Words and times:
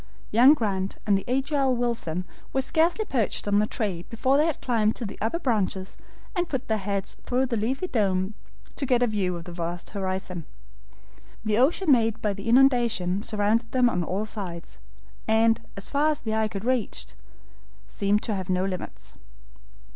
Young 0.31 0.55
Grant 0.55 0.95
and 1.05 1.15
the 1.15 1.29
agile 1.29 1.75
Wilson 1.75 2.25
were 2.53 2.63
scarcely 2.63 3.05
perched 3.05 3.47
on 3.47 3.59
the 3.59 3.67
tree 3.67 4.01
before 4.09 4.35
they 4.35 4.47
had 4.47 4.59
climbed 4.59 4.95
to 4.95 5.05
the 5.05 5.19
upper 5.21 5.37
branches 5.37 5.95
and 6.35 6.49
put 6.49 6.67
their 6.67 6.79
heads 6.79 7.17
through 7.25 7.45
the 7.45 7.55
leafy 7.55 7.85
dome 7.85 8.33
to 8.77 8.87
get 8.87 9.03
a 9.03 9.05
view 9.05 9.35
of 9.35 9.43
the 9.43 9.51
vast 9.51 9.91
horizon. 9.91 10.47
The 11.45 11.59
ocean 11.59 11.91
made 11.91 12.19
by 12.19 12.33
the 12.33 12.49
inundation 12.49 13.21
surrounded 13.21 13.73
them 13.73 13.91
on 13.91 14.03
all 14.03 14.25
sides, 14.25 14.79
and, 15.27 15.61
far 15.79 16.07
as 16.09 16.21
the 16.21 16.33
eye 16.33 16.47
could 16.47 16.65
reach, 16.65 17.05
seemed 17.85 18.23
to 18.23 18.33
have 18.33 18.49
no 18.49 18.65
limits. 18.65 19.17